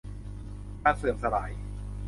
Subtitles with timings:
[0.83, 1.51] การเสื่อมสลาย